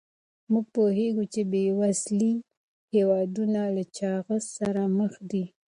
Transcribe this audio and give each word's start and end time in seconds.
موږ 0.51 0.65
پوهیږو 0.75 1.23
چې 1.33 1.41
بې 1.51 1.65
وزلي 1.79 2.33
هېوادونه 2.93 3.61
له 3.75 3.83
چاغښت 3.97 4.45
سره 4.57 4.81
مخ 4.97 5.13
دي. 5.31 5.43